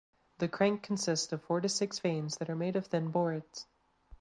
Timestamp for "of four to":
1.31-1.69